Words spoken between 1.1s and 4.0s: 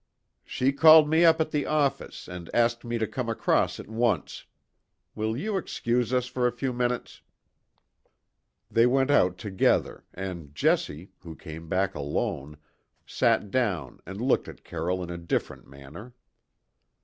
up at the office and asked me to come across at